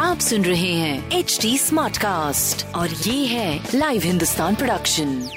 आप 0.00 0.18
सुन 0.18 0.44
रहे 0.44 0.72
हैं 0.72 1.10
एच 1.10 1.38
डी 1.42 1.58
स्मार्ट 1.58 1.98
कास्ट 1.98 2.74
और 2.74 2.90
ये 2.90 3.26
है 3.26 3.68
लाइव 3.74 4.02
हिंदुस्तान 4.02 4.54
प्रोडक्शन 4.54 5.28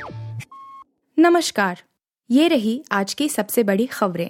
नमस्कार 1.20 1.82
ये 2.32 2.48
रही 2.48 2.84
आज 2.92 3.14
की 3.14 3.30
सबसे 3.30 3.64
बड़ी 3.64 3.86
खबरें। 3.86 4.30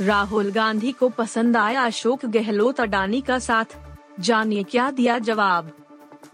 राहुल 0.00 0.50
गांधी 0.50 0.92
को 0.92 1.08
पसंद 1.08 1.56
आया 1.56 1.84
अशोक 1.84 2.26
गहलोत 2.26 2.80
अडानी 2.80 3.20
का 3.20 3.38
साथ। 3.38 3.76
जानिए 4.20 4.62
क्या 4.62 4.90
दिया 4.90 5.18
जवाब? 5.18 5.85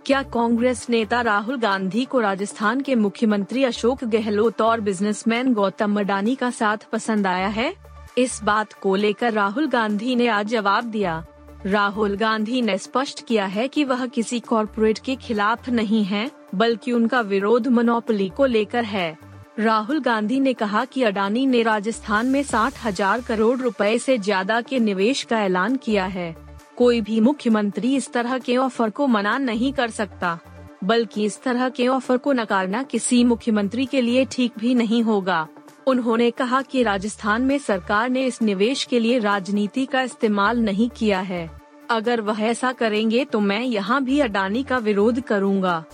क्या 0.07 0.23
कांग्रेस 0.23 0.87
नेता 0.91 1.21
राहुल 1.23 1.57
गांधी 1.57 2.05
को 2.05 2.21
राजस्थान 2.21 2.80
के 2.80 2.95
मुख्यमंत्री 2.95 3.64
अशोक 3.64 4.03
गहलोत 4.05 4.62
और 4.62 4.80
बिजनेसमैन 4.80 5.53
गौतम 5.55 6.00
अडानी 6.00 6.35
का 6.35 6.50
साथ 6.50 6.89
पसंद 6.93 7.27
आया 7.27 7.49
है? 7.49 7.75
इस 8.18 8.41
बात 8.44 8.72
को 8.72 8.96
लेकर 8.96 9.32
राहुल 9.32 9.68
गांधी 9.68 10.17
ने 10.17 10.27
आज 10.29 10.49
जवाब 10.49 10.85
दिया। 10.85 11.25
राहुल 11.67 12.17
गांधी 12.17 12.63
ने 12.63 12.79
स्पष्ट 12.79 13.27
किया 13.27 13.46
है 13.46 13.68
कि 13.68 13.85
वह 13.85 14.07
किसी 14.07 14.41
कॉरपोरेट 14.41 14.99
के 14.99 15.17
खिलाफ 15.17 15.68
नहीं 15.68 16.05
है, 16.05 16.30
बल्कि 16.55 16.93
उनका 16.93 17.21
विरोध 17.21 17.69
मोनोपोली 17.69 18.29
को 18.29 18.46
लेकर 18.46 18.85
है। 18.85 19.19
राहुल 19.58 20.00
गांधी 20.00 20.41
ने 20.41 20.53
कहा 20.53 20.85
कि 20.85 21.03
अडानी 21.03 21.46
ने 21.46 21.63
राजस्थान 21.63 22.27
में 22.27 22.43
साठ 22.43 22.85
हज़ार 22.85 23.21
करोड़ 23.21 23.58
रुपए 23.58 23.99
से 23.99 24.19
ज़्यादा 24.19 24.61
के 24.61 24.79
निवेश 24.79 25.22
का 25.22 25.43
ऐलान 25.43 25.77
किया 25.77 26.05
है। 26.05 26.35
कोई 26.76 27.00
भी 27.00 27.21
मुख्यमंत्री 27.21 27.94
इस 27.96 28.12
तरह 28.12 28.39
के 28.39 28.57
ऑफ़र 28.57 28.90
को 28.90 29.07
मना 29.07 29.36
नहीं 29.39 29.72
कर 29.72 29.90
सकता, 29.90 30.39
बल्कि 30.85 31.25
इस 31.25 31.43
तरह 31.43 31.68
के 31.68 31.89
ऑफ़र 31.89 32.17
को 32.17 32.33
नकारना 32.33 32.83
किसी 32.83 33.22
मुख्यमंत्री 33.25 33.86
के 33.86 34.00
लिए 34.00 34.25
ठीक 34.25 34.53
भी 34.58 34.75
नहीं 34.75 35.03
होगा। 35.03 35.47
उन्होंने 35.86 36.30
कहा 36.30 36.61
कि 36.62 36.83
राजस्थान 36.83 37.42
में 37.42 37.58
सरकार 37.58 38.08
ने 38.11 38.25
इस 38.27 38.41
निवेश 38.42 38.84
के 38.84 39.00
लिए 39.00 39.19
राजनीति 39.19 39.84
का 39.86 40.02
इस्तेमाल 40.02 40.58
नहीं 40.60 40.88
किया 40.91 41.20
है। 41.20 41.48
अगर 41.91 42.20
वह 42.20 42.42
ऐसा 42.42 42.72
करेंगे 42.72 43.25
तो 43.25 43.41
मैं 43.41 43.60
यहाँ 43.60 44.02
भी 44.04 44.20
अडानी 44.20 44.62
का 44.62 44.78
विरोध 44.78 45.20
करूँगा। 45.20 45.84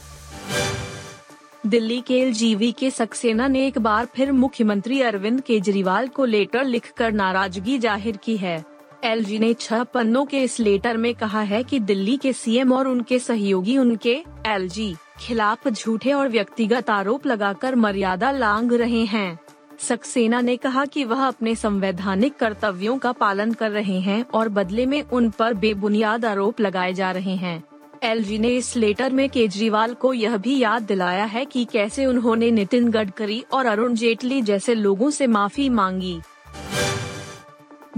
दिल्ली 1.66 2.00
के 2.00 2.18
एलजीवी 2.18 2.70
के 2.72 2.90
सक्सेना 2.90 3.46
ने 3.48 3.66
एक 3.66 3.78
बार 3.78 4.06
फिर 4.06 4.32
मुख्यमंत्री 4.32 5.00
अरविंद 5.02 5.40
केजरीवाल 5.40 6.08
को 6.08 6.24
लेटर 6.24 6.64
लिखकर 6.64 7.12
नाराज़गी 7.12 7.78
ज़ाहिर 7.78 8.16
की 8.16 8.36
है। 8.36 8.64
एलजी 9.04 9.38
ने 9.38 9.54
छह 9.54 9.82
पन्नों 9.84 10.24
के 10.24 10.42
इस 10.42 10.60
लेटर 10.60 10.96
में 10.96 11.14
कहा 11.14 11.40
है 11.40 11.62
कि 11.64 11.78
दिल्ली 11.80 12.16
के 12.16 12.32
सीएम 12.32 12.72
और 12.72 12.88
उनके 12.88 13.18
सहयोगी 13.18 13.76
उनके 13.78 14.24
एलजी 14.46 14.94
खिलाफ 15.18 15.68
झूठे 15.68 16.12
और 16.12 16.28
व्यक्तिगत 16.28 16.90
आरोप 16.90 17.26
लगाकर 17.26 17.74
मर्यादा 17.74 18.30
लांग 18.30 18.72
रहे 18.72 19.04
हैं। 19.04 19.38
सक्सेना 19.78 20.40
ने 20.40 20.56
कहा 20.56 20.84
कि 20.84 21.04
वह 21.04 21.26
अपने 21.26 21.54
संवैधानिक 21.54 22.36
कर्तव्यों 22.36 22.98
का 22.98 23.12
पालन 23.12 23.52
कर 23.52 23.70
रहे 23.70 24.00
हैं 24.00 24.24
और 24.34 24.48
बदले 24.48 24.86
में 24.86 25.02
उन 25.02 25.30
पर 25.30 25.54
बेबुनियाद 25.54 26.24
आरोप 26.24 26.60
लगाए 26.60 26.92
जा 26.92 27.10
रहे 27.10 27.36
हैं। 27.36 27.62
एलजी 28.02 28.38
ने 28.38 28.48
इस 28.48 28.76
लेटर 28.76 29.12
में 29.12 29.28
केजरीवाल 29.30 29.94
को 29.94 30.12
यह 30.12 30.36
भी 30.36 30.58
याद 30.58 30.82
दिलाया 30.82 31.24
है 31.24 31.44
कि 31.44 31.64
कैसे 31.64 32.06
उन्होंने 32.06 32.50
नितिन 32.50 32.90
गडकरी 32.90 33.44
और 33.52 33.66
अरुण 33.66 33.94
जेटली 33.94 34.42
जैसे 34.42 34.74
लोगों 34.74 35.10
से 35.10 35.26
माफ़ी 35.26 35.68
मांगी। 35.68 36.20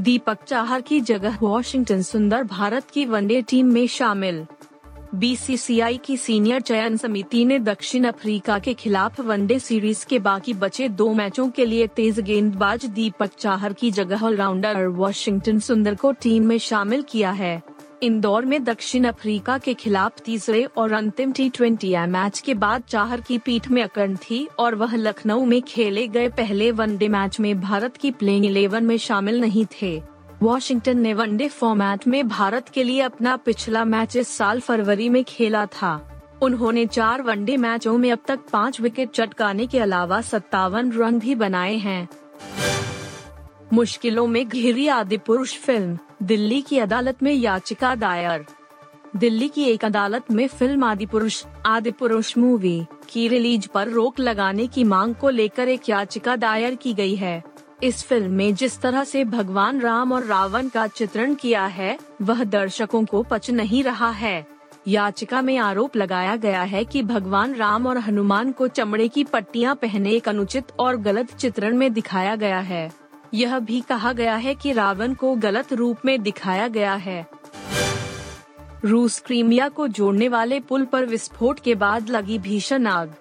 दीपक 0.01 0.39
चाहर 0.47 0.81
की 0.81 1.01
जगह 1.01 1.39
वॉशिंगटन 1.43 2.03
सुंदर 2.03 2.43
भारत 2.43 2.91
की 2.91 3.05
वनडे 3.05 3.41
टीम 3.43 3.67
में 3.67 3.87
शामिल। 3.87 4.47
बीसीसीआई 5.15 5.97
की 5.97 6.17
सीनियर 6.17 6.61
चयन 6.61 6.97
समिति 6.97 7.45
ने 7.45 7.59
दक्षिण 7.59 8.05
अफ्रीका 8.05 8.59
के 8.59 8.75
खिलाफ 8.75 9.21
वनडे 9.21 9.59
सीरीज़ 9.59 10.05
के 10.07 10.19
बाकी 10.19 10.55
बचे 10.55 10.89
दो 10.89 11.13
मैचों 11.15 11.49
के 11.49 11.67
लिए 11.67 11.87
तेज 11.87 12.21
गेंदबाज 12.21 12.87
दीपक 12.87 13.31
चाहर 13.39 13.73
की 13.73 13.91
जगह 13.91 14.25
ऑलराउंडर 14.25 14.87
वॉशिंगटन 14.87 15.59
सुंदर 15.59 15.95
को 15.95 16.13
टीम 16.13 16.47
में 16.47 16.59
शामिल 16.59 17.03
किया 17.03 17.31
है। 17.31 17.63
इंदौर 18.03 18.45
में 18.45 18.65
दक्षिण 18.65 19.05
अफ्रीका 19.05 19.59
के 19.59 19.75
खिलाफ 19.75 20.21
तीसरे 20.25 20.65
और 20.65 20.93
अंतिम 20.93 21.33
टी 21.33 21.49
ट्वेंटी 21.51 21.95
मैच 22.07 22.41
के 22.41 22.55
बाद 22.55 22.83
चाहर 22.89 23.21
की 23.21 23.39
पीठ 23.39 23.69
में 23.69 23.83
अकड़ 23.83 24.17
थी 24.17 24.49
और 24.59 24.75
वह 24.75 24.97
लखनऊ 24.97 25.45
में 25.45 25.61
खेले 25.63 26.07
गए 26.09 26.29
पहले 26.29 26.71
वनडे 26.71 27.09
मैच 27.09 27.41
में 27.41 27.61
भारत 27.61 27.97
की 27.97 28.11
प्लेइंग 28.11 28.47
इलेवन 28.47 28.85
में 28.85 28.97
शामिल 28.99 29.41
नहीं 29.41 29.67
थे। 29.83 30.03
वॉशिंगटन 30.43 30.99
ने 30.99 31.15
वनडे 31.15 31.49
फॉर्मेट 31.49 32.07
में 32.09 32.29
भारत 32.29 32.69
के 32.69 32.85
लिए 32.85 33.01
अपना 33.01 33.37
पिछला 33.37 33.85
मैच 33.85 34.17
इस 34.17 34.29
साल 34.29 34.61
फरवरी 34.61 35.09
में 35.09 35.25
खेला 35.25 35.67
था। 35.67 36.23
उन्होंने 36.43 36.87
चार 36.87 37.23
वनडे 37.23 37.57
मैचों 37.57 37.99
में 37.99 38.13
अब 38.13 38.19
तक 38.29 38.41
पाँच 38.53 38.81
विकेट 38.81 39.11
चटकाने 39.11 39.67
के 39.67 39.79
अलावा 39.79 40.21
सत्तावन 40.21 40.93
रन 40.93 41.19
भी 41.19 41.35
बनाए 41.35 41.77
हैं। 41.77 42.09
मुश्किलों 43.73 44.27
में 44.27 44.49
घिरी 44.49 44.89
आदि 44.89 45.17
पुरुष 45.17 45.59
फ़िल्म 45.59 45.99
दिल्ली 46.23 46.61
की 46.63 46.79
अदालत 46.79 47.23
में 47.23 47.33
याचिका 47.33 47.95
दायर। 47.95 48.45
दिल्ली 49.17 49.49
की 49.49 49.65
एक 49.65 49.85
अदालत 49.85 50.31
में 50.31 50.49
फ़िल्म 50.49 50.85
आदि 50.85 51.07
पुरुष 51.07 51.45
आदि 51.67 51.91
पुरुष 51.91 52.39
मूवी 52.39 52.87
की 53.09 53.29
रिलीज़ 53.29 53.69
पर 53.69 53.89
रोक 53.89 54.21
लगाने 54.21 54.67
की 54.67 54.85
मांग 54.85 55.15
को 55.15 55.31
लेकर 55.31 55.69
एक 55.69 55.89
याचिका 55.89 56.37
दायर 56.37 56.75
की 56.75 56.95
गई 56.95 57.15
है। 57.15 57.43
इस 57.83 58.05
फ़िल्म 58.05 58.33
में 58.33 58.55
जिस 58.55 58.81
तरह 58.81 59.05
से 59.05 59.25
भगवान 59.25 59.81
राम 59.81 60.13
और 60.13 60.25
रावण 60.25 60.69
का 60.69 60.87
चित्रण 60.87 61.35
किया 61.35 61.67
है, 61.67 61.99
वह 62.23 62.45
दर्शकों 62.45 63.05
को 63.05 63.23
पच 63.23 63.51
नहीं 63.51 63.83
रहा 63.85 64.11
है। 64.11 64.47
याचिका 64.89 65.43
में 65.43 65.59
आरोप 65.59 65.97
लगाया 65.97 66.37
गया 66.37 66.63
है 66.63 66.85
कि 66.85 67.03
भगवान 67.03 67.55
राम 67.55 67.87
और 67.87 67.99
हनुमान 67.99 68.53
को 68.53 68.69
चमड़े 68.69 69.09
की 69.09 69.25
पट्टियाँ 69.25 69.75
पहने 69.75 70.11
एक 70.11 70.29
अनुचित 70.29 70.73
और 70.79 70.97
गलत 70.97 71.37
चित्रण 71.37 71.77
में 71.77 71.93
दिखाया 71.93 72.37
गया 72.37 72.61
है। 72.61 73.00
यह 73.35 73.59
भी 73.59 73.81
कहा 73.81 74.13
गया 74.13 74.35
है 74.37 74.55
कि 74.55 74.73
रावण 74.73 75.15
को 75.15 75.35
गलत 75.35 75.73
रूप 75.73 75.99
में 76.05 76.23
दिखाया 76.23 76.69
गया 76.69 76.95
है। 76.95 77.27
रूस 78.85 79.21
क्रीमिया 79.21 79.69
को 79.69 79.89
जोड़ने 79.89 80.29
वाले 80.29 80.61
पुल 80.61 80.85
पर 80.85 81.05
विस्फोट 81.05 81.61
के 81.61 81.75
बाद 81.75 82.11
लगी 82.11 82.39
भीषण 82.39 82.87
आग। 82.87 83.15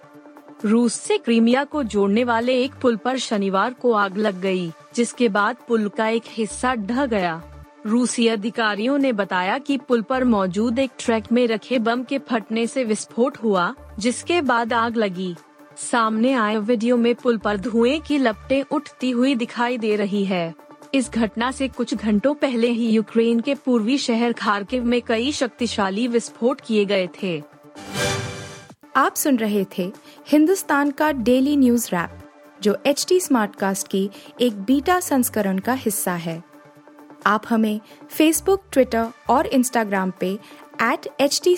रूस 0.65 0.93
से 0.93 1.17
क्रीमिया 1.17 1.63
को 1.63 1.83
जोड़ने 1.83 2.23
वाले 2.23 2.63
एक 2.63 2.73
पुल 2.73 2.95
पर 2.95 3.17
शनिवार 3.17 3.73
को 3.73 3.93
आग 3.93 4.17
लग 4.17 4.41
गई, 4.41 4.71
जिसके 4.95 5.29
बाद 5.29 5.55
पुल 5.67 5.89
का 5.89 6.07
एक 6.07 6.23
हिस्सा 6.27 6.75
ढह 6.75 7.05
गया। 7.05 7.41
रूसी 7.85 8.27
अधिकारियों 8.27 8.97
ने 8.97 9.11
बताया 9.13 9.57
कि 9.57 9.77
पुल 9.77 10.01
पर 10.01 10.23
मौजूद 10.23 10.79
एक 10.79 10.91
ट्रैक 10.99 11.31
में 11.31 11.47
रखे 11.47 11.79
बम 11.79 12.03
के 12.03 12.19
फटने 12.19 12.67
से 12.67 12.83
विस्फोट 12.83 13.37
हुआ 13.37 13.73
जिसके 13.99 14.41
बाद 14.41 14.73
आग 14.73 14.97
लगी। 14.97 15.35
सामने 15.79 16.33
आए 16.33 16.57
वीडियो 16.57 16.97
में 16.97 17.15
पुल 17.15 17.37
पर 17.37 17.57
धुएँ 17.57 17.99
की 17.99 18.17
लपटें 18.17 18.63
उठती 18.71 19.11
हुई 19.11 19.35
दिखाई 19.35 19.77
दे 19.77 19.95
रही 19.95 20.25
है। 20.25 20.53
इस 20.93 21.09
घटना 21.09 21.51
से 21.51 21.67
कुछ 21.67 21.93
घंटों 21.95 22.33
पहले 22.33 22.67
ही 22.67 22.89
यूक्रेन 22.89 23.39
के 23.39 23.55
पूर्वी 23.55 23.97
शहर 23.97 24.33
खारकिव 24.33 24.83
में 24.85 25.01
कई 25.01 25.31
शक्तिशाली 25.31 26.07
विस्फोट 26.07 26.61
किए 26.61 26.85
गए 26.85 27.07
थे। 27.23 27.43
आप 28.95 29.15
सुन 29.15 29.37
रहे 29.37 29.65
थे 29.77 29.91
हिंदुस्तान 30.27 30.91
का 30.91 31.11
डेली 31.11 31.57
न्यूज़ 31.57 31.87
रैप, 31.87 32.19
जो 32.61 32.77
एच 32.85 33.05
टी 33.09 33.19
स्मार्ट 33.19 33.55
कास्ट 33.55 33.87
की 33.87 34.09
एक 34.41 34.61
बीटा 34.61 34.99
संस्करण 34.99 35.59
का 35.59 35.73
हिस्सा 35.73 36.13
है। 36.13 36.43
आप 37.25 37.43
हमें 37.49 37.79
फेसबुक 38.09 38.63
ट्विटर 38.71 39.07
और 39.29 39.47
इंस्टाग्राम 39.47 40.13
पे 40.19 40.39
एट 40.81 41.07
एच 41.19 41.41
टी 41.43 41.57